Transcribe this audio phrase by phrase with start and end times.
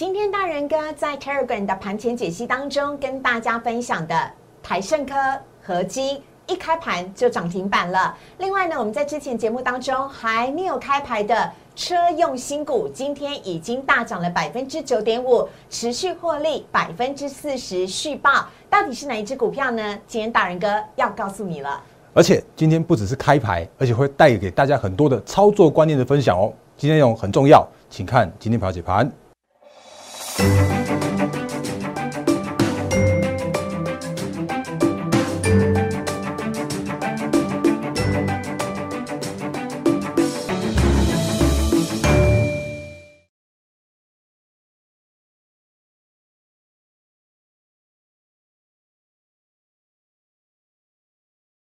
[0.00, 4.30] 今天大人哥在 Telegram 的盘前解析当中跟大家分享的
[4.62, 5.14] 台盛科、
[5.62, 8.16] 合金一开盘就涨停板了。
[8.38, 18.46] 另外呢，我们在之前节目当中还没有开牌的车用新股，今天已经大涨了百分之九点五，持续获利百分之四十续报。
[18.70, 19.98] 到底是哪一只股票呢？
[20.06, 21.78] 今天大人哥要告诉你了。
[22.14, 26.50] 而且今天不只是开牌，而且会带给大家很多的操作观念的分享哦。
[26.78, 29.06] 今天内容很重要，请看今天盘解盘。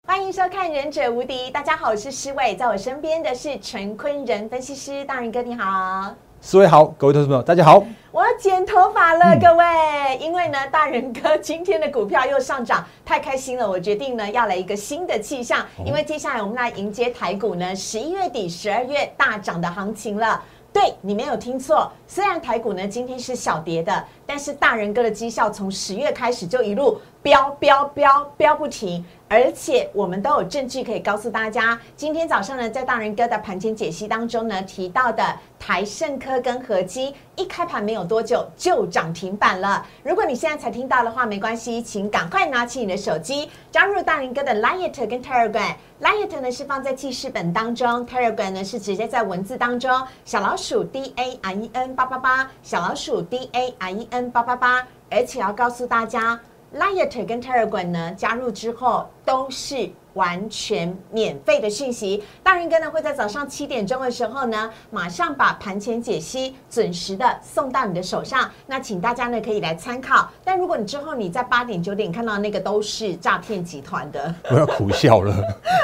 [0.04, 6.14] 欢迎收看《忍者无敌》，大家好，我是施伟，在我身边的是陈坤仁分析师，大人哥你好。
[6.44, 7.84] 四位好，各位投资朋友，大家好。
[8.10, 13.70] 我要剪头发了，各位，因为呢，大人哥今天的股票又上涨，太开心了。
[13.70, 20.42] 我决定呢，要来一个新的气象，因为接下来我们来迎接台股呢十一月底、十二月大涨的行情了。
[20.72, 29.04] 对你没有听错，虽然台股呢今天是小跌的，但是大人哥的绩效从十月开始就一路飙飙飙飙不停。
[29.32, 35.24] 而且我们都有证据可以告诉大家，今天早上呢，在大人哥的盘前解析当中呢，提到的
[35.58, 39.86] 台盛科跟合基一开盘没有多久就涨停板了。
[40.02, 45.76] 如果你现在才听到的话，没关系，请赶快拿起你的手机，加入大人哥的 Lite 跟 Telegram。
[46.02, 49.90] Lite 呢是放在记事本当中，Telegram 呢是直接在文字当中。
[50.26, 56.38] 小老鼠 D A R E N 八八八，小老鼠 D A R E N 八八八，而且要告诉大家。
[56.74, 62.22] Light 跟 Telegram 呢加入之后都是完全免费的讯息。
[62.42, 68.50] 大人哥呢会在早上七点钟的时候呢，马上把盘前解析准时的送到你的手上。
[68.66, 70.30] 那请大家呢可以来参考。
[70.44, 75.34] 但如果你之后你在八点九点看到那个都是诈骗集团的， 我要苦笑了。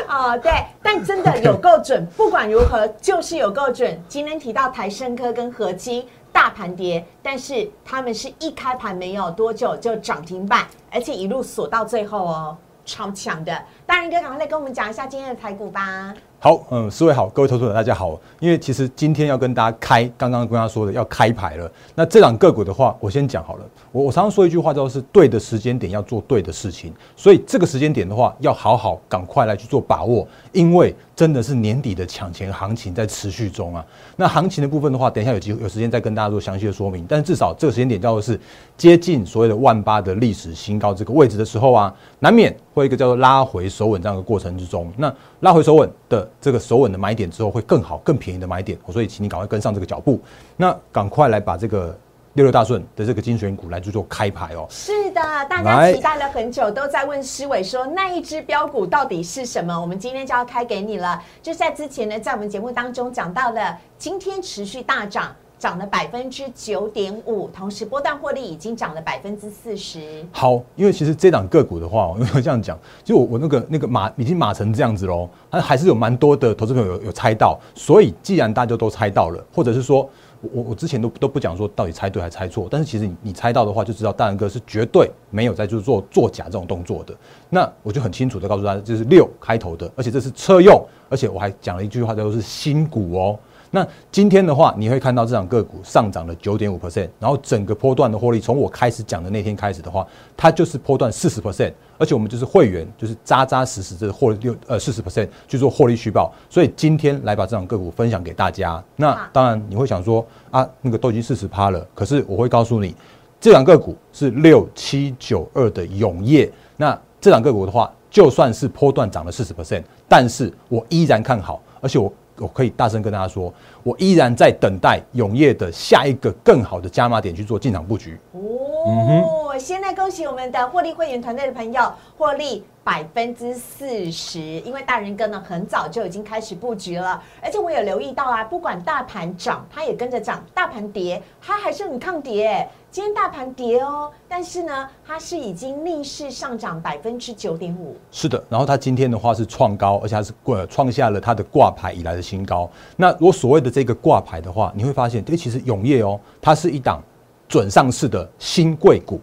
[0.09, 0.53] 哦，对，
[0.83, 3.99] 但真的有够准，不管如何就是有够准。
[4.09, 6.07] 今天提到台生科跟合金。
[6.33, 13.65] 大盘跌，但是他们是一开盘没有多久就涨停板，而且一路锁到最后哦，超强的。
[13.87, 16.15] 大人哥，赶快来跟我们讲一下今天的台股吧。
[16.41, 18.17] 好，嗯，四位好，各位投资者大家好。
[18.39, 21.69] 因为其实今天要跟大家开，刚刚跟大家说的要开牌了。
[21.97, 23.65] 那这两个股的话，我先讲好了。
[23.91, 26.95] 我我常常说一句话，叫做是对的时间点要做对的事情。
[27.17, 33.85] 所以这个时间点的话，要好好赶快来去做把握，因为真的是年底的抢钱行情在持续中啊。
[34.15, 37.05] 那行情的部分的话，等一下有机会有时间再跟大家做详细的说明。
[37.09, 38.39] 但是至少这个时间点叫做是
[38.77, 44.91] 接近所谓的万八的历史新高这个位置的时候啊，难免会一个叫做拉回手稳这样的过程之中。
[44.97, 46.27] 那拉回手稳的。
[46.41, 50.21] 这个手稳的买点之后会更好、更便宜的买点，所以请你赶快跟上这个脚步。
[50.57, 51.99] 那赶快来把这个
[52.35, 54.67] 六六大顺的这个精选股来去做开牌哦。
[54.71, 59.79] 是的，大家期待了很久，都在问施伟说那一只标股到底是什么？
[59.79, 61.21] 我们今天就要开给你了。
[61.43, 65.35] 就在之前呢，在我们节目当中讲到了，今天持续大涨。
[65.59, 70.25] 涨了百分之九点五，同时波段获利已经涨了百分之四十。
[70.31, 80.09] 好，因为其实这档个股的话， 因为这样讲，就我我那个那个马已经马成这样子喽，它还是有蛮多的投资朋友有有猜到，所以既然大家都猜到了，或者是说
[80.41, 87.13] 我我之前都都不讲说到底猜对还猜错，但是其实你你猜到的话，就知道大仁哥是绝对没有在就是做作假这种动作的。
[87.51, 93.39] 那我就很清楚的告诉大家，这是六开头的，而且这是车用，而且我还讲了一句话，叫做是新股哦。
[93.71, 100.07] 那今天的话，你会看到这场个股上涨了九点五 percent，然后整个波段的获利，从我开始讲的那天开始的话，
[100.37, 108.83] 它就是波段四十 percent，而且我们就是会员，就是扎扎实实的获利六呃四十 percent 去做获利续报，所以今天来把这场个股分享给大家。
[108.97, 112.97] 那当然你会想说啊，那个都已经四十趴了，可是我会告诉你，
[113.39, 122.11] 这两个股是六七九二的永业，那这两个股的话，就算是波段涨了四十 percent，但是我依然看好，而且我。
[122.39, 128.19] 我可以大声跟大家说，我依然在等待永业的下一个更好的加码点去做进场布局。
[128.33, 132.65] 哦，现在恭喜我们的获利会员团队的朋友获利。
[132.85, 142.67] 百分之四十，因为大人哥呢很早就已经开始布局了，而且我有留意到啊，不管大盘涨，它也跟着涨；大盘跌，它还是很抗跌。
[142.91, 147.95] 今天大盘跌哦，但是呢，它是已经逆势上涨百分之九点五。
[148.11, 152.71] 是的，然后它今天的话是创高，而且它是挂创下了它的挂牌以来的新高。
[152.97, 157.03] 那我所谓的这个挂牌的话，你会发现，这其实永业哦，它是一档
[157.47, 159.21] 准上市的新贵股。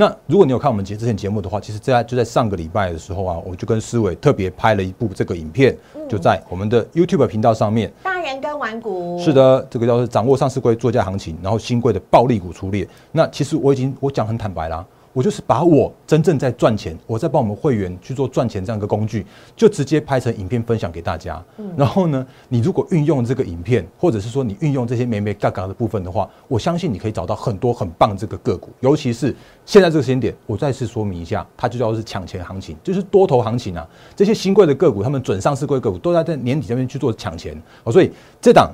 [0.00, 5.76] 那如果你有看我们节之前节目的话，其实在就在上个礼拜的时候啊，我就跟思伟特别拍了一部这个影片，
[6.08, 7.92] 就在我们的 YouTube 频道上面。
[8.04, 12.88] 大人跟玩股是的，这个叫做掌握上市柜作价行情，然后新贵的暴力股出列。
[13.10, 14.86] 那其实我已经我讲很坦白啦。
[15.18, 19.26] 我就是把我真正在赚钱，我在帮我们会员去做赚钱这样一个工具，
[19.56, 21.44] 就直接拍成影片分享给大家。
[21.76, 28.68] 然后呢，你如果运用这个影片，或者是说你运用这些美美嘎嘎的部分的话，我相信你可以找到很多很棒这个个股。
[28.78, 29.34] 尤其是
[29.66, 33.84] 现在这个时间点，我再次说明一下，它就叫做是抢钱行情，就是多头行情啊。
[34.14, 38.70] 这些新贵的个股，他们准上市贵个股都在在年底这边去做抢钱哦，所以这档。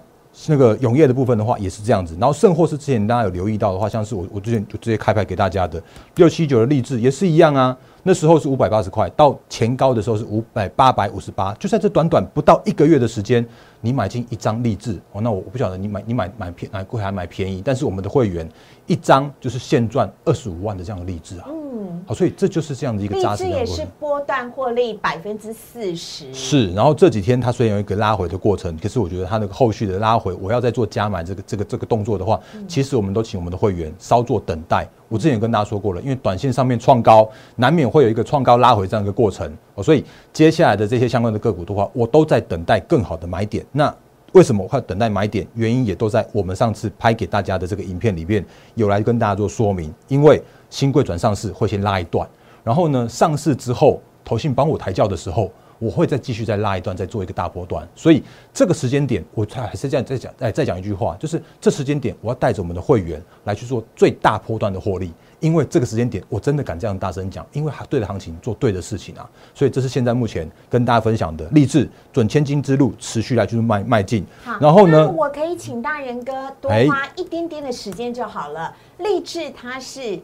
[0.48, 5.82] 那个永业的部分的话也是这样子，然后甚或是之前大家有留意到的话，像是我我之前就直接开牌给大家的
[6.16, 13.46] 六七九的励志也是一样啊，那时候是五百八十块，到前高的时候是五百八百五十八，就在这短短不到一个月的时间，
[13.84, 18.48] 你买进一张励志哦，那我我不晓得你买你买买便买贵还买便宜，但是我们的会员
[18.86, 21.44] 一张就是现赚二十五万的这样的励志啊。
[21.48, 23.50] 嗯好，所以这就是这样的一个扎实的。
[23.50, 26.32] 也是波段获利百分之四十。
[26.32, 34.86] 是，然后这几天它虽然有一个拉回的过程，可是我觉得它那个后续的拉回，我要再做加买这个这个这个动作的话，其实我们都请我们的会员稍作等待。
[35.08, 39.50] 我之前跟大家说过了，因为短线上面创高，难免会有一个创高拉回这样一个过程。
[39.74, 43.64] 哦，所以接下来的这些相关的个股的话，我都在等待更好的买点。
[43.76, 43.94] 那
[44.32, 45.46] 为什么我会等待买点？
[45.54, 48.42] 原因也都在我们上次拍给大家的这个影片里面
[48.74, 50.42] 有来跟大家做说明，因为。
[50.70, 52.28] 新贵转上市会先拉一段，
[52.64, 55.48] 然后呢，上市之后，投信帮我抬轿的时候，
[55.78, 57.88] 我会再继续再拉一段，再做一个大波段。
[57.94, 58.20] 所以
[58.52, 65.12] 这个时间点，我还还是这样再讲，再再讲一句话，就是这时间点，我要带着我们的会员来去做最大波段的获利。
[65.44, 69.28] 因为这个时间点，我真的敢这样大声讲，因为对的行情做对的事情啊。
[69.54, 74.24] 所以这是现在目前跟大家分享的励志准千金之路，持续来就是迈迈进。
[74.42, 78.74] 好，然后呢，我可以请大人哥多花一点点的时间就好了。
[78.96, 80.18] 励志它是。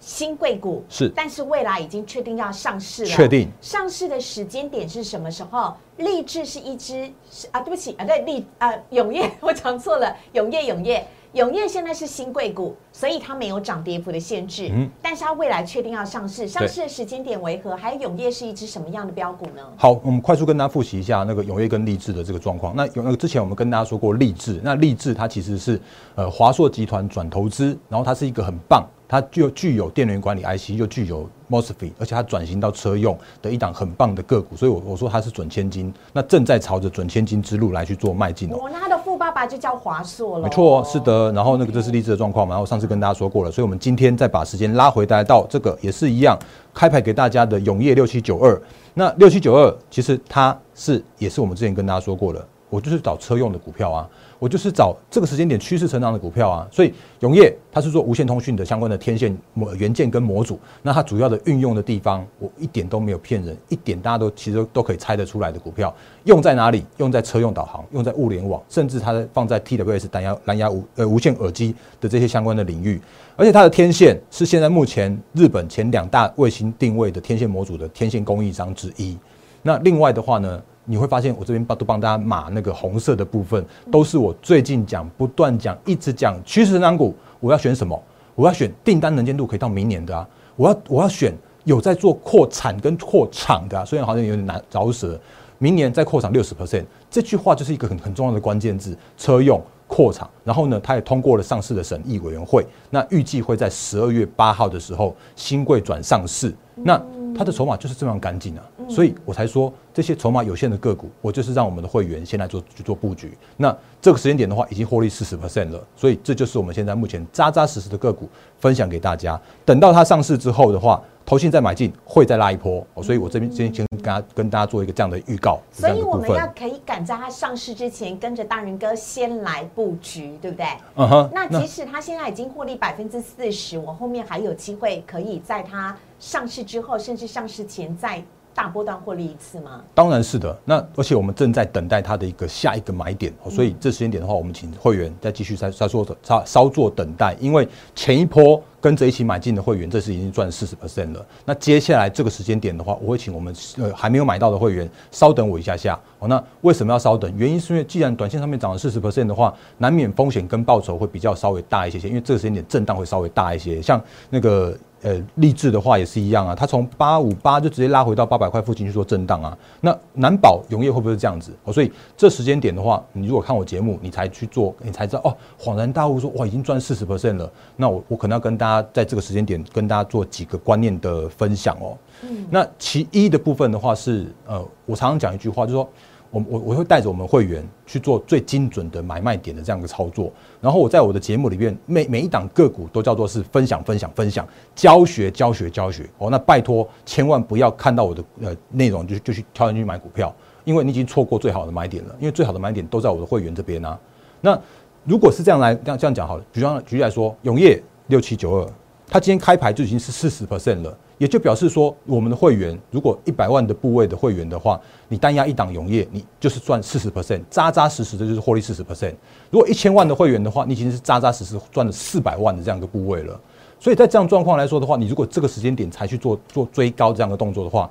[0.00, 3.08] 新贵股是，但是未来已经确定要上市了。
[3.08, 5.74] 确定上市的时间点是什么时候？
[5.96, 7.10] 立志是一只
[7.50, 14.70] 啊，对不起啊，对立啊永业， 我讲错了，永业永业永业现在是新贵股，所以它没有涨跌幅的限制。
[14.72, 17.74] 嗯，但是它未来确定要上市，上市的时间点为何？
[17.74, 19.62] 还有永业是一只什么样的标股呢？
[19.76, 22.76] 好，我们快速跟大家复习一下那个永业跟立志的这个状况。
[22.76, 25.80] 那有那个之前我们跟大家说过立志，那立志它其实是
[26.14, 28.86] 呃华硕集团转投资，然后它是一个很棒。
[29.08, 38.58] 它就具有电源管理 IC，又具有 MOSFET，而且它转型到车用的一档很棒的个股，所以，我我说它是准千金，那正在朝着准千金之路来去做迈进哦。
[38.70, 40.44] 那它的富爸爸就叫华硕了。
[40.44, 41.32] 没错，是的。
[41.32, 42.52] 然后那个这是励志的状况嘛？
[42.52, 46.38] 然后上次跟大家说过了，所以我们今天再把时间拉回来到这个也是一样，
[46.74, 48.60] 开牌给大家的永业六七九二。
[48.92, 54.08] 那六七九二其实它是也是我们之前跟大家说过了，我就是找车用的股票啊。
[54.40, 65.92] 我就是找这个时间点趋势成长的股票啊，所以永业它是做无线通讯的相关的天线模元件跟模组，那它主要的运用的地方，我一点都没有骗人，一点大家都其实都可以猜得出来的股票，
[66.22, 66.86] 用在哪里？
[66.98, 73.00] 用在车用导航，用在物联网，甚至它放在 TWS 蓝牙蓝牙无呃无线耳机的这些相关的领域，
[73.34, 79.18] 而且它的天线是现在目前日本前两大卫星定位的天线模组的天线供应商之一。
[79.62, 80.62] 那另外的话呢？
[80.88, 83.62] 你会发现，我这边帮都帮大家码那个红色的部分，
[83.92, 87.14] 都是我最近讲、不断讲、一直讲趋势成长股。
[87.40, 88.02] 我要选什么？
[88.34, 90.26] 我要选订单能见度可以到明年的啊！
[90.56, 95.18] 我要我要选有在做扩产跟扩厂的啊，虽然好像有点难着舌。
[95.58, 100.30] 明年再扩厂六十 percent，这句话就是一个很很重要的关键字：车用扩厂。
[100.44, 106.54] 然后呢，它也通过了上市的审议委员会，那预计会在十二月八号的时候新贵转上市。
[106.76, 106.96] 那
[107.36, 113.36] 它的筹码就是这么干净啊，所以我才说这些筹码有限的个股，我就是让我们的会员先来做去做布局。
[113.56, 119.40] 那这个时间点的话，已经获利四十 percent 了，所以这就是我们现在目前扎扎实实的个股分享给大家。
[119.64, 125.60] 等到它上市之后的话，投信再买进会再拉一波，所以我这边先先跟大家跟大家做一个这样的预告。
[125.70, 130.66] 所以我们要可以赶在它上市之前，跟着大人哥先来布局，对不对？
[130.94, 131.30] 嗯哼。
[131.30, 135.94] 那即使它现在已经获利百分之四十，我后面还有机会可以在它。
[136.18, 138.20] 上市之后，甚至上市前再
[138.58, 139.80] 大波段获利一次吗？
[139.94, 140.58] 当然是的。
[140.64, 148.60] 那而且我们正在等待它的一个下一个买点，所以这时间点的话，我们请会员再继续再再做稍稍作等待，因为前一波。
[148.80, 151.26] 跟着一起买进的会员，这是已经赚四十 percent 了。
[151.44, 155.98] 那接下来这个时间点的话，我会请我们呃还没有买到的会员稍等我一下下。
[156.20, 157.28] 哦，那为什么要稍等？
[157.36, 162.08] 原因是因为既然短线上面涨了四十 percent 的话，难免风险跟报酬会比较稍微大一些些。
[162.08, 163.82] 因为这个时间点震荡会稍微大一些。
[163.82, 164.00] 像
[164.30, 164.72] 那个
[165.02, 169.56] 呃，励志的话也是一样啊，它从八五八就直接拉回到八百块附近去做震荡啊。
[169.80, 171.52] 那难保永业会不会是这样子？
[171.64, 177.50] 哦，所以这时间点的话，你如果看我节目，你才去做，你才知道哦，恍然大悟说哇，已经赚四十 percent 了。
[177.76, 181.96] 那我我可能要跟大家在这个时间点跟大家做几个观念的分享哦。
[182.22, 185.88] 嗯，那其一的部分的话是呃，我常常讲一句话，就是说。
[186.30, 190.30] 我我我会带着我们会员去做最精准的买卖点的这样一个操作，
[190.60, 203.98] 然后我在我的节目里面每每一档个股都叫做是分享分享分享教学教学教学哦，那拜托千万不要看到我的呃内容就就去跳进去买股票，因为你已经错过最好的买点了，因为最好的买点都在我的会员这边啊。
[204.40, 204.58] 那
[205.04, 208.68] 如果是这样来这样这样讲好了，举方举例来说，永业六七九二，
[209.08, 210.98] 它今天开牌就已经是四十 percent 了。
[211.18, 219.14] 也就表示说，我们的会员如果一百万的部位的会员的话，你单压一档永业，你就是赚四十 percent，扎扎实实的就是获利四十 percent。
[219.50, 223.38] 如果一千万的会员的话，你已经是扎扎实实赚了四百万的这样一个部位了。
[223.80, 227.90] 所以在这样状况来说的话，你如果这个时间点才去做做追高这样的动作的话，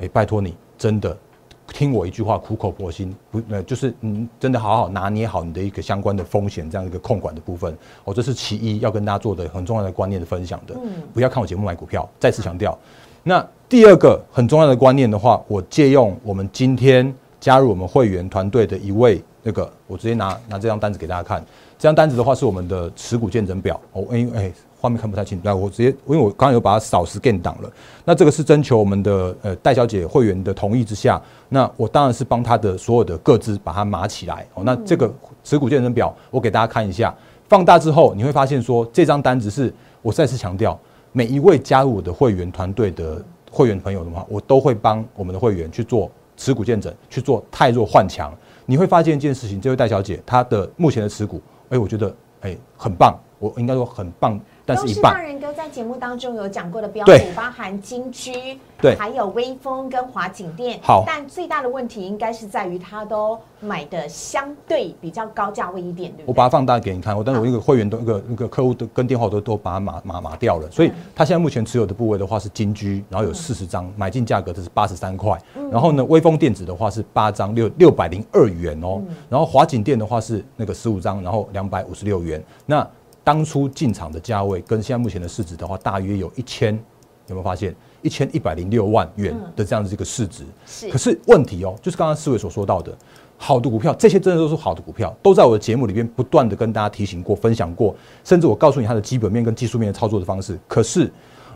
[0.00, 1.16] 哎，拜托你真的。
[1.68, 10.74] 听我一句话，苦口婆心，不呃，就是你真的好好拿捏好你的一个相关的风险，这样一个控管的部分，哦，这是其一要跟大家做的很重要的观念的分享的。
[10.82, 12.78] 嗯，不要看我节目买股票，再次强调。
[13.22, 21.42] 那第二个很重要的观念的话，我借用我们今天加入我们会员团队的一位那个，我直接拿拿这张单子给大家看。
[21.78, 23.80] 这张单子的话是我们的持股见证表。
[23.92, 24.52] 哦，因为哎。
[24.82, 27.70] 画面看不太清楚，来我直接，因为我刚刚有把它扫 scan 档了。
[28.04, 34.44] 那这个是征求我们的呃戴小姐会员的同意之下，那我当然是帮她的所有的各资把它码起来。
[34.54, 35.08] 哦，那这个
[35.44, 37.14] 持股健身表我给大家看一下，
[37.48, 39.72] 放大之后你会发现说这张单子是
[40.02, 40.76] 我再次强调，
[41.12, 48.34] 每一位加入我的会员团队的会员朋友的话，我都会帮我们的会员去做持股见证，去做太弱换强。
[48.66, 54.40] 你会发现一件事情，这位戴小姐她的目前的持股，哎，我觉得哎很棒，我应该说很棒。
[54.64, 60.78] 都是大人哥在节目当中有讲过的标股，包含金居，对，还有威风跟华景店。
[60.82, 66.24] 好，但最大的问题应该是在于它都买的相对比较高价位一点，对不对？
[66.26, 75.36] 我把它放大给你看，我但是我一个会员都一个那个客户都跟电话都都把它码码码掉了，所以他现在目前持有的部位的话是金居，然后有四十张，买进价格这是八十三块。
[75.70, 82.42] 然后呢，威风电子的话是八张六六百零二元哦，然后华景店的话是那个十五张，然后两百五十六元。
[82.66, 82.86] 那
[83.24, 86.74] 当初进场的价位跟现在目前的市值的话，大约有一千，
[87.28, 90.44] 有没有发现一千一百零六万元的这样子一个市值？
[90.66, 90.90] 是。
[90.90, 92.96] 可是问题哦，就是刚刚思维所说到的，
[93.36, 100.58] 好的股票，这些真的都是好的股票，都在我的节目里边不断的跟大家提醒过、分享过，甚至我告诉你它的基本面跟技术面的操作的方式。
[100.66, 101.10] 可是。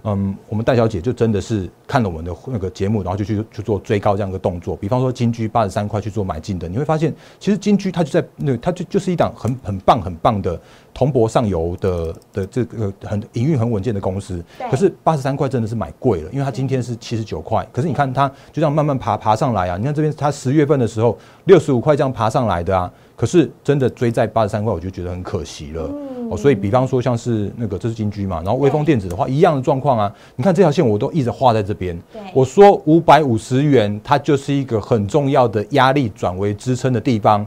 [0.04, 4.76] 嗯，我们戴小姐就真的是看了我们的那个节目，然后就去去做追高这样一个动作。
[4.76, 10.60] 比方说金居八十三块去做买进的，你会发现其实金居它就在那，它就就是一档很很棒很棒的
[10.94, 14.42] 铜箔上游的的这个很营运很稳健的公司。
[14.70, 17.66] 可是八十三块真的是买贵了，因为它今天是七十九块。
[17.72, 19.76] 可是你看它就这样慢慢爬爬上来啊！
[19.76, 22.90] 你看这边它十月份的时候六十五块这样爬上来的啊。
[23.16, 25.90] 可是真的追在八十三块，我就觉得很可惜了。
[26.30, 30.12] 哦，所以比方说像是那个这是金居嘛，然后微风电子的话一样的状况啊。
[30.36, 32.00] 你看这条线我都一直画在这边。
[32.32, 37.46] 我说五百五十元，它就是一个很重要的压力转为支撑的地方。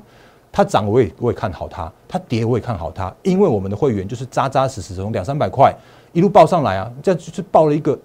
[0.51, 5.73] 它涨我也我也看好它，它跌我也看好它，因为我们的会员就是扎扎实实从两三百块
[6.11, 7.97] 一路报上来啊，这样就是报了一个。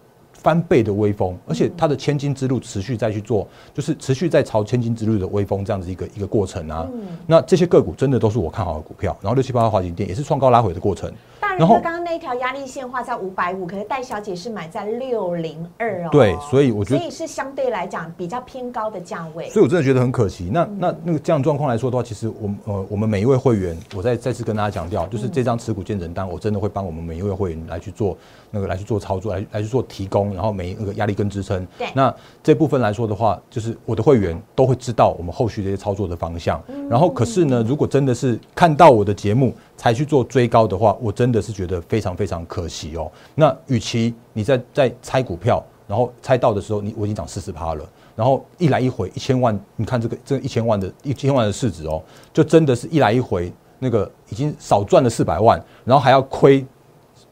[0.44, 6.86] 翻倍的威风，而且它的千金之路持续在去做，就是持续在朝千金之路的威风这样子一个一个过程啊。
[7.26, 11.10] 那这些个股真的都是我看好的股票，然后六七八八华景店也是创高拉回的过程。
[11.58, 16.08] 然后刚刚那一条压力线画在五百五，可是戴小姐是买在六零二哦。
[16.10, 19.48] 对，所以我觉得所以是相对来讲比较偏高的价位。
[19.50, 20.50] 所以我真的觉得很可惜。
[20.52, 28.16] 那那那个这样状况来说的话，其实我们呃我们每一位会员，我再再次跟大家强调，就是这张持股见证单，我真的会帮我们每一位会员来去做
[28.50, 31.66] 那个来去做操作，来来去做提供，然后每一个压力跟支撑。
[31.78, 31.88] 对。
[31.94, 36.62] 那这部分来说的话，就是我的会员都会知道我们后续这些操作的方向。
[36.88, 43.10] 然后可是呢，如果真的是看到我的节目才去做追高的话，我真的是觉得非常非常可惜哦。
[43.34, 47.84] 那与其你在在猜股票，然后猜到的时候，你我已经涨四十趴了，
[48.16, 52.02] 然后一来一回一千万，你看这个这一千万的一千万的市值哦，
[52.32, 56.64] 就真的是一来一回那个已经少赚了四百万，然后还要亏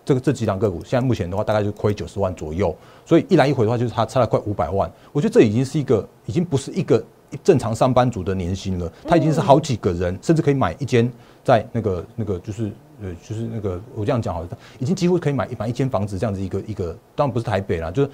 [0.05, 2.75] 这个这几档个股，现在目前的话大概就亏九十万左右，
[3.07, 7.03] 所以一来一回的话就是它差了快五百万，我觉得这已经是一个已经不是一个
[7.43, 11.11] 正常上班族的年薪了，他已经是好几个人甚至可以买一间
[11.45, 12.71] 在那个那个就是。
[13.05, 14.49] 呃，就是那个我这样讲好了，
[14.79, 18.11] 已经几乎可以买买一间房子这样子一个一个，当然不是台北啦，就是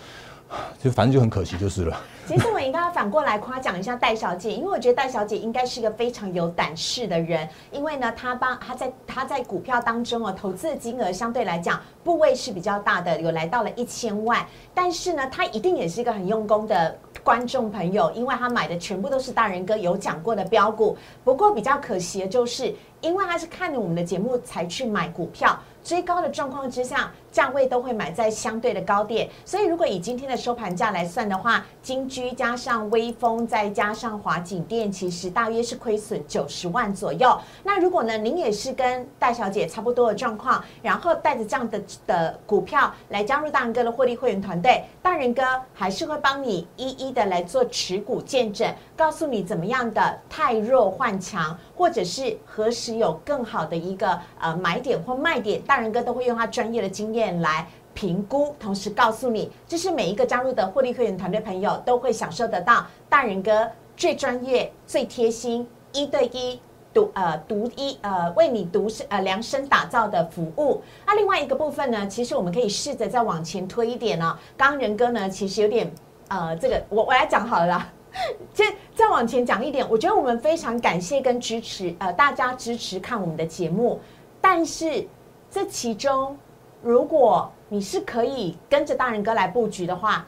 [0.83, 2.01] 就反正就很可惜就是了。
[2.29, 20.99] 其实我应该要反过来夸奖一下戴小姐，因为我觉得戴小姐应该是一个非常有胆识的人，因为呢，她帮她在她在股票当中哦，投资的金额相对来讲部位是比较大的，有来到了一千万，但是呢，她一定也是一个很用功的观众朋友，因为她买的全部都是大人哥有讲过的标股。
[21.25, 25.59] 不过比较可惜的就是，因为她是看了我们的节目才去买股票。
[25.85, 37.39] 追高的状况之下，价位都会买在相对的高点，所以如果以今天的收盘价来算的话，金居加上微风再加上华景店，其实大约是亏损九十万左右。
[37.63, 45.43] 那如果呢，您也是跟戴小姐差不多的状况，然后带着这样的的股票来加入大人哥的获利会员团队，大人哥
[45.75, 55.61] 还是会帮你一一的来做持股见证，告诉你怎么样的太弱换强，或者是何时有更好的一个呃买点或卖点。
[55.63, 62.87] 大人哥都会用他专业的经验来评估，同时告诉你，这是每一个加入的获利会员团队朋友都会享受得到。
[63.09, 66.61] 大人哥最专业、最贴心，一对一
[66.95, 70.81] 独呃独一呃为你独身呃量身打造的服务。
[71.07, 74.39] 那另外一个部分呢，其实我们可以试着再往前推一点呢。
[74.57, 75.93] 刚刚仁哥呢，其实有点
[76.29, 77.93] 呃这个我我来讲好了啦。
[78.55, 84.01] 再再往前讲一点，我觉得我们非常感谢跟支持呃大家支持看我们的节目，
[84.41, 85.09] 但是。
[85.51, 86.37] 这其中，
[86.83, 90.27] 如果你是可以跟着大人哥来布局的话，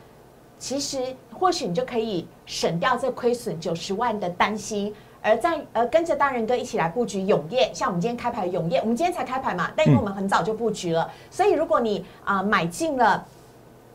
[0.58, 0.98] 其实
[1.32, 13.26] 或许你就可以省掉这亏损九十万的担心，而在而跟着大人哥一起来布局永业，像我们今天开牌永业，我们今天才开牌嘛，但因为我们很早就布局了，所以如果你啊买进了。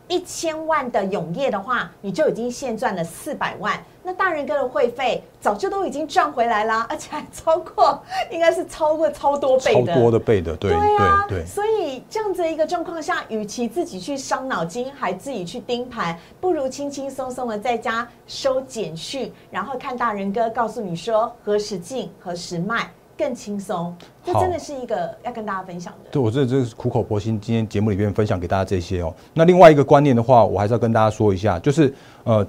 [0.07, 3.83] 一千万的永业的话，你就已经现赚了四百万。
[4.05, 11.43] 那大人哥的会费早就都已经赚回来啦， 而且还超过，应该是超过超多倍的，超多的倍的，对对啊，对。
[11.45, 22.89] 所以这样子一个状况下，与其自己去伤脑筋，还自己去盯盘，不如轻轻松松的在家收简讯，然后看大人哥告诉你说何时进何时卖。
[23.17, 23.95] 更轻松，
[24.25, 26.09] 这真的是一个要跟大家分享的。
[26.11, 29.15] 对，我这这是苦口婆心，今天节目里面分享给大家这些哦。
[29.33, 31.93] 那另外一个观念的话，我还是要跟大家说一下，就是
[32.25, 32.45] 呃，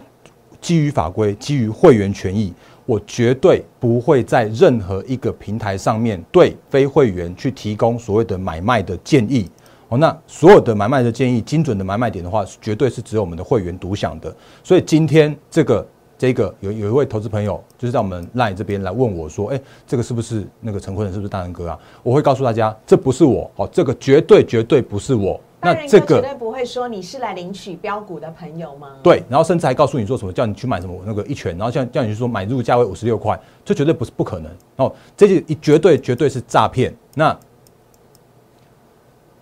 [0.66, 2.52] 基于法规，基于会员权益，
[2.86, 9.48] 我绝对不会在任何一个平台上面对非会员去提供所谓的买卖的建议
[9.88, 9.96] 哦。
[9.96, 14.34] 那所有的买卖的建议，精准的买卖点的话，绝对是只有我们的会员独享的。
[14.64, 15.86] 所以今天这个。
[16.18, 21.12] 这个有有一位投资朋友，就是在我们 LINE 这边来问我说：“哎，这个是不是那个陈坤仁？
[21.12, 25.38] 是不是大仁哥啊？”我会告诉大家，这不是我，哦，这个绝对绝对不是我。
[25.60, 28.96] 那这个绝对不会说你是来领取标股的朋友吗？
[29.02, 34.52] 对，然后甚至还告诉你说什么，叫你去买什么那个一拳，然后叫叫你去说买入价位五十六块，这绝对不是不可能。
[34.76, 36.94] 哦，这些绝对绝对是诈骗。
[37.14, 37.36] 那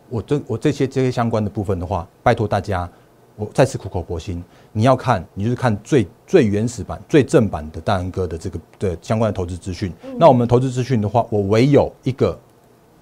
[0.08, 2.88] 我这我这些这些相关的部分的话，拜托大家。
[3.36, 9.92] 我再次苦口婆心，你要看，你就是看最最原始版、最正版的大仁哥的这个的相关的投资资讯。
[10.16, 12.38] 那我们投资资讯的话，我唯有一个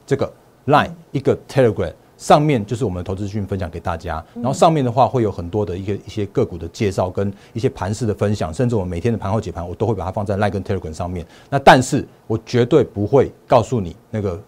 [0.07, 0.33] 这个
[0.69, 4.25] Line，一个 Telegram，上面就是我们的投资资讯分享给大家。
[4.35, 11.27] 然后上面的话会有很多的一个一些个股的介绍跟一些盘势的分享，甚至我们每天的盘后解盘，我都会把它放在 Line 跟 Telegram 上面。
[11.51, 14.41] 那但是我绝对不会告诉你那个。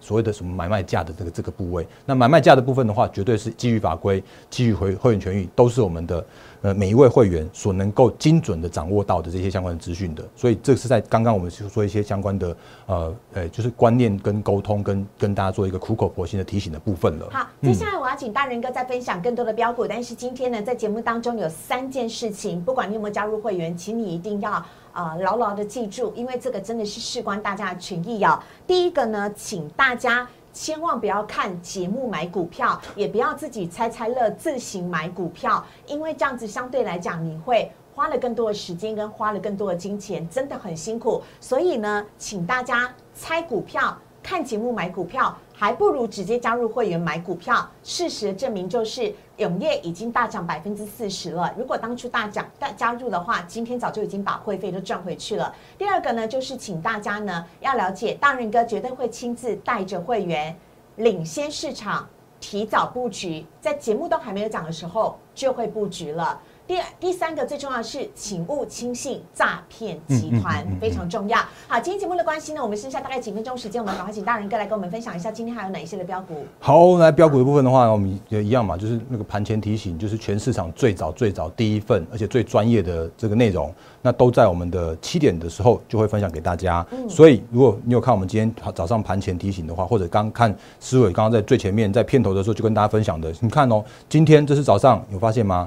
[0.00, 6.24] 所谓的什么买卖价的这个这个部位，那买卖价的部分的话，绝对是基于法规、基于会会员权益，都是我们的
[6.62, 10.22] 呃每一位会员所能够精准的掌握到的这些相关的资讯的。
[10.36, 12.56] 所以这是在刚刚我们就说一些相关的
[12.86, 17.28] 呃呃，就是观念跟沟通，跟跟大家做一个苦口婆心的提醒的部分了。
[17.30, 24.64] 好，接下来我要请大人哥再分享更多的标股，但是今天呢，在节目当中有三件事情，不管你有没有加入会员，请你一定要。
[24.98, 28.36] 啊，牢牢的记住，因为这个真的是事关大家的权益哦。
[28.66, 41.22] 第一个呢，请大家千万不要看节目买股票，也不要自己猜猜乐自行买股票，因为这样子相对来讲，你会花了更多的时间跟花了更多的金钱，真的很辛苦。
[41.40, 43.96] 所以呢，请大家猜股票。
[44.28, 47.66] 看节目买股票，还不如直接加入会员买股票。
[47.82, 51.50] 事实证明就是，永业已经大涨百分之四十了。
[51.56, 55.54] 如果当初大涨大加入的话，今天早就已经把会费都赚回去了。
[55.78, 60.54] 第二个呢，就是请大家呢要了解，大人哥绝对会亲自带着会员
[60.96, 62.06] 领先市场，
[62.38, 66.38] 提早布局，在节目都还没有讲的时候就会布局了。
[66.68, 71.38] 第第三个最重要的是，请勿轻信诈骗集团，非常重要。
[71.66, 76.44] 好，今天节目的关系呢，我们剩下大概几分钟时间，我们赶快请大人哥来跟我们分享一下，今天还有哪一些的标股。
[76.60, 86.86] 好，来标股的部分的话，我们也一样嘛，就是那个盘前提醒，就是全市场最早最早第一份，而且最专业的这个内容，那都在我们的七点的时候就会分享给大家。
[87.08, 95.66] 所以，如果你有看我们今天早上盘前提醒的话，或者刚看思伟刚刚在最前面在片头的时候就跟大家分享的，你看哦，今天这是早上有发现吗？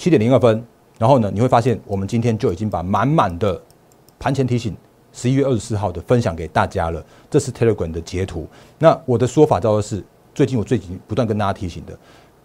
[0.00, 0.64] 七点零二分，
[0.96, 3.60] 然后呢，你会发现我们今天就已经把满满的
[4.18, 4.74] 盘前提醒，
[5.12, 7.04] 十一月二十四号的分享给大家了。
[7.28, 8.48] 这是 Telegram 的截图。
[8.78, 10.02] 那我的说法叫做是，
[10.34, 11.92] 最近我最近不断跟大家提醒的，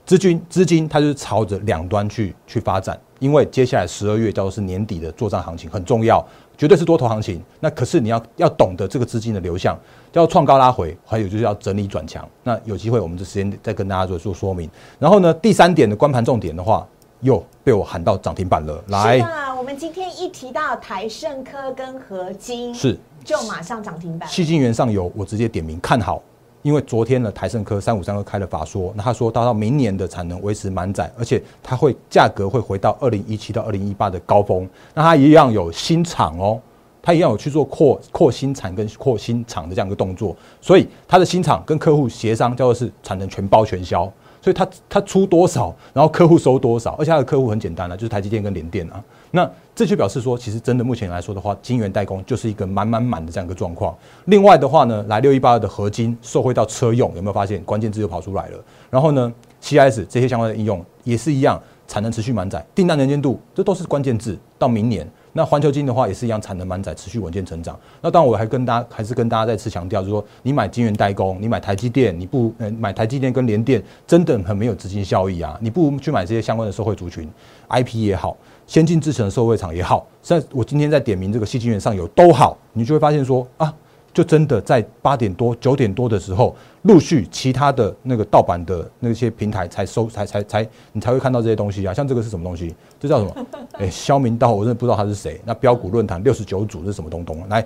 [0.06, 6.22] 资金资金它就是朝着两端去去发展，因为接下来十二月叫做是年底的作战行情很重要，
[6.58, 7.42] 绝对是多头行情。
[7.62, 9.80] 那可是你要要懂得这个资金的流向，
[10.12, 12.28] 要创高拉回，还有就是要整理转强。
[12.44, 14.70] 那有机会我们这时间再跟大家做做说明。
[15.00, 16.86] 然后呢，第三点的关盘重点的话。
[17.22, 19.20] 又被我喊到涨停板了，来！
[19.58, 24.30] 我们今天一提到台盛科跟合金，是就马上涨停板。
[24.30, 26.22] 细晶圆上游，我直接点名看好，
[26.62, 36.62] 因为昨天呢台盛科三五三二开了法说，那他说到到明年的产能维持满载，而且它会价格会回到二零一七到二零一八的高峰，那它一样有新厂哦，
[37.02, 44.12] 它一样有去做扩扩新产跟扩新厂的这样一个动作，所以它的新厂跟客户协商叫做是产能全包全销。
[44.46, 49.04] 所以他他出多少，然后客户收多少，而且他的客户很简单啊，就是台积电跟联电啊。
[49.32, 53.98] 那这就表示说，其实真的目前来说的话，晶圆代工就是一个满满满的这样一个状况。
[54.26, 58.64] 另外的话呢，来六一八二的合金受惠到车用，有没有发现关键字又跑出来了？
[58.92, 64.38] 然后呢，CIS 这些相关的应用也是一样，产能持续满载，订单能见度，这都是关键字。
[64.60, 65.10] 到明年。
[65.38, 67.78] 那环球金的话也是一样，产能满载，持续稳健成长。
[68.02, 75.58] 那当然，我还跟大家还是跟大家再次强调，就是说，你买晶圆代工，你买台积电，你不呃买台积电跟联电，真的很没有资金效益啊！
[75.60, 77.30] 你不如去买这些相关的社会族群
[77.68, 83.74] ，IP 也好，先进制程的社会厂也好，像我今天在点名这个细晶圆上游都好，你就会发现说啊。
[84.16, 91.94] 就真的在八点多、九点多的时候，陆续其他的那个盗版的那些平台才收、才才才，你才会看到这些东西啊。
[91.94, 92.74] 像这个是什么东西？
[92.98, 93.46] 这叫什么？
[93.78, 95.42] 哎，肖明道，我真的不知道他是谁。
[95.44, 97.46] 那标股论坛六十九组是什么东东？
[97.50, 97.66] 来，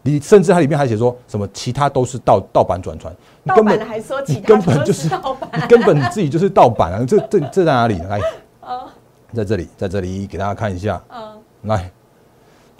[0.00, 7.04] 你甚至它里面还写说什么其他都是盗盗版转传，你根本还说其他 根本就是盗版， 你根本你自己就是盗版啊！
[7.06, 7.98] 这这这在哪里？
[8.08, 8.18] 来，
[9.34, 10.98] 在这里，在这里给大家看一下。
[11.10, 11.90] 嗯，来。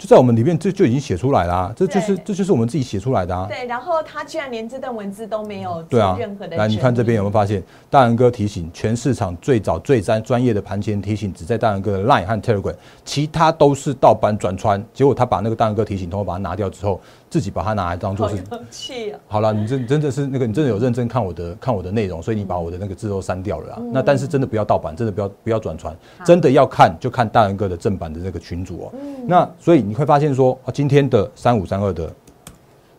[0.01, 3.45] 就在我们里面，这就已经写出来啦，这就是这就是我们自己写出来的啊。
[3.47, 6.57] 对，然后他居然连这段文字都没有对啊任何的。
[6.57, 7.61] 来，你看这边有没有发现？
[7.87, 12.73] 大仁哥提醒，全市场最早最专专业的盘前提醒只在大仁哥的 Line 和 Telegram，
[13.05, 14.83] 其他都是盗版转穿。
[14.91, 16.99] 结果他把那个大仁哥提醒通过把它拿掉之后。
[17.31, 18.29] 自己把它拿来当做
[18.69, 23.81] 是，好了，你真真的是那个，你真的有认真看我的看我的内容，所以你把我的那个字都删掉了啊。
[23.93, 28.93] 那但是真的不要盗版，真的不要不要转传，真的要看就看大人哥的正版的那个群主哦。
[29.25, 32.13] 那所以你会发现说啊，今天的三五三二的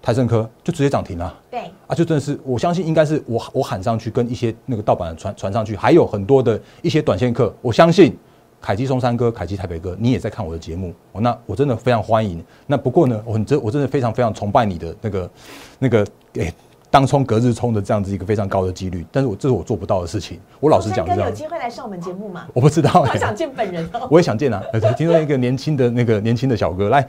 [0.01, 1.39] 泰盛科就直接涨停了。
[1.51, 8.17] 对啊，就真的是我相信应该是我我喊上去跟一些那个盗版的传传上去，还有很多的一些短线客，我相信。
[8.63, 11.21] 凯基松山哥，凯基台北哥，你也在看我的节目哦。
[11.21, 12.43] 那我真的非常欢迎。
[12.67, 15.31] 那不过呢，我真我真的非常非常崇拜你的那个
[15.81, 16.55] 那个诶，
[16.89, 19.05] 当冲隔日冲的这样子一个非常高的几率。
[19.11, 20.39] 但是我这是我做不到的事情。
[20.61, 22.47] 我老实讲，哥有机会来上我们节目吗？
[22.55, 24.07] 我不知道，我想见本人哦。
[24.09, 24.63] 我也想见啊。
[24.97, 27.05] 听说一个年轻的那个年轻的小哥来，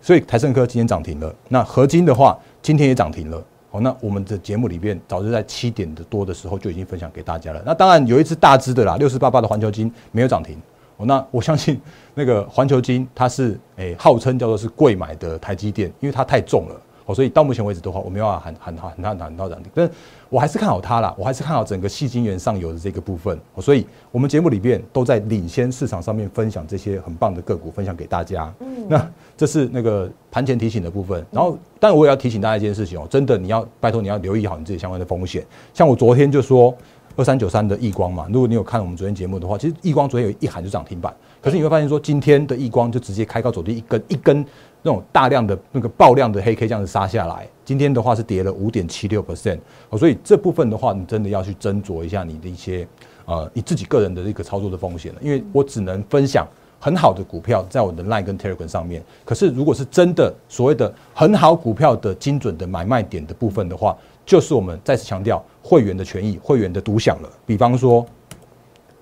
[0.00, 1.34] 所以台盛科今天涨停了。
[1.48, 3.42] 那合金的话，今天也涨停了。
[3.72, 7.62] 好，那我们的节目里边早就在七点的多的时候就已经分享给大家了。
[7.66, 10.56] 那当然有一只大只的啦，六四八八的环球金没有涨停。
[11.04, 11.80] 那我相信
[12.14, 19.90] 那个环球金，它是诶号称叫做是贵买的台积电，因为它太重了哦，所以到目前为止的话，我没有办法喊喊喊喊喊到涨停，但
[20.28, 28.54] 我还是看好它啦，我还是看好整个细晶圆上游的这个部分，所以我们节目里面都在领先市场上面分享这些很棒的个股，分享给大家。
[28.60, 36.72] 嗯，那这是那个盘前提醒的部分，然后，但我也要提醒大家一件事情哦，真的你要拜托你要留意好你自己相关的风险，像我昨天就说。
[37.16, 44.44] 二三九三的易光嘛，如果你有看我们昨天节目的话，其实易光昨天有一喊就涨停板，可是你会发现说今天的易光就直接开高走低，一根一根
[44.82, 49.58] 那种大量的那个爆量的黑 K 这样子杀下来，今天的话是跌了五点七六 percent，
[49.90, 52.86] 哦，所以这部分的话，你真的要去斟酌一下你的一些
[53.26, 56.46] 呃你自己个人的一个操作的风险了，因为我只能分享
[56.84, 63.96] 很好的股票在我的 Line 跟 Telegram 上面，可是如果是真的所谓的很好股票的精准的买卖点的部分的话。
[64.24, 67.28] 就是我们再次强调会员的权益，会员的独享了。
[67.44, 68.06] 比方说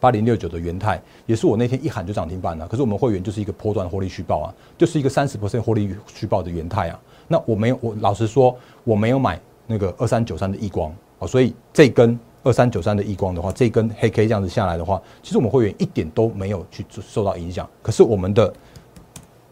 [0.00, 2.66] 八零六九的元泰，也是我那天一喊就涨停板了。
[2.66, 6.98] 可是我们会员就是一个波段获利续报啊，就是一个三十 percent 获利续报的元泰啊。
[7.28, 17.68] 那我没有，我老实说我没有买那个二三九三的易光哦，所以这根二三九三的异光的话，这根黑 K 这样子下来的话，其实我们会员一点都没有去受到影响。
[17.82, 18.52] 可是我们的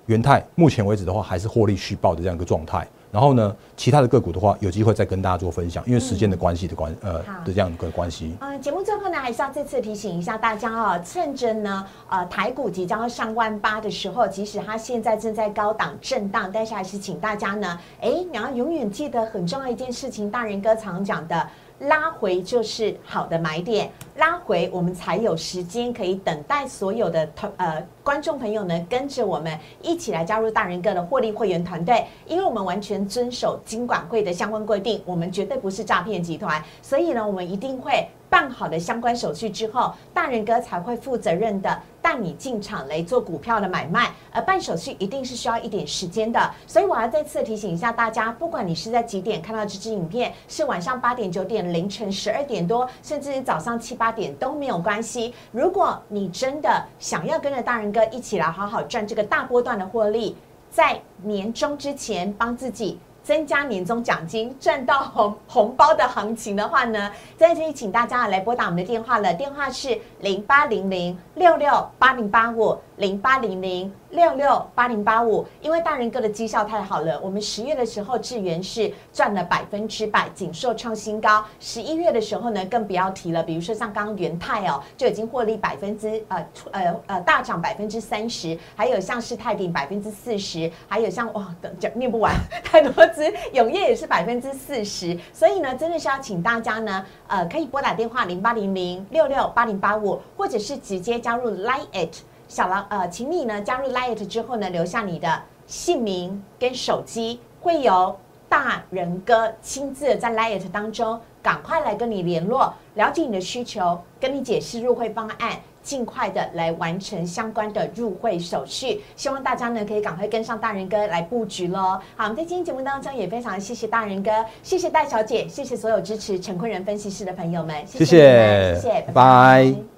[0.07, 2.89] 元泰目前为止的话，还是获利续报的这样一个状态。
[3.11, 8.37] 然后呢，其他的个股的话，有机会再跟大家做分享，因为时间的关系的关呃的这样一个关系。
[8.41, 21.49] 嗯，节目最后呢，还是要再次提醒一下大家哦，趁着呢呃台股即将要上万八的时候，即使它现在正在高档震荡，但是还是请大家呢，哎，你要永远记得很重要一件事情，大人哥常讲的。
[21.83, 38.09] 拉回就是好的买点，拉回我们才有时间可以等待所有的投呃观众朋友呢跟着我们一起来加入大人哥的获利会员团队，因为我们完全遵守金管会的相关规定，我们绝对不是诈骗集团，所以呢，我们一定会。
[38.31, 44.13] 办好的相关手续之后，大人哥才会负责任的带你进场来做股票的买卖。
[44.31, 55.33] 而办手续一定是需要一点时间的，所以我要再次提醒一下大家，不管你是在几点看到这支影片，是晚上八点、九点、凌晨十二点多，甚至是早上七八点都没有关系。
[55.51, 60.37] 如果你真的想要跟着大人哥一起来好好赚这个大波段的获利，
[60.71, 62.99] 在年终之前帮自己。
[63.21, 73.93] 增加年终奖金赚到红红包的行情的话呢，在这里请大家来拨打我们的电话了，电话是零八零零六六八零八五零八零零。
[74.11, 81.45] 六六八零八五，因为大人哥的绩效太好了，我们十月的时候智源是赚了百分之百，锦硕创新高。
[81.61, 102.23] 十一月的时候呢，更不要提了，比如说像刚刚元泰哦，就已经获利百分之呃呃呃大涨百分之三十，还有像是泰鼎百分之四十，还有像哇等讲念不完 太多只，永业也是百分之四十，所以呢，真的是要请大家呢，呃，可以拨打电话零八零零六六八零八五，或者是直接加入 Line It。
[102.49, 119.03] 小狼，呃，请你呢加入 Lite 之后呢，留下你的姓名跟手机，会由大人哥亲自在 Lite 当中赶快来跟你联络，了解你的需求，跟你解释入会方案，尽快的来完成相关的入会手续。
[119.15, 122.01] 希望大家呢可以赶快跟上大人哥来布局喽。
[122.17, 124.31] 好，我们在今天节目当中也非常谢谢大人哥，
[124.63, 129.98] 谢谢戴小姐，谢谢所有支持陈坤仁分析师的朋友们，谢谢，谢谢，拜拜。